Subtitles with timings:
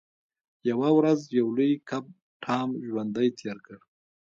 [0.69, 2.03] یوه ورځ یو لوی کب
[2.43, 3.79] ټام ژوندی تیر کړ.